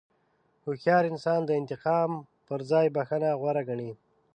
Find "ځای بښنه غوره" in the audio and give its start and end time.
2.71-3.63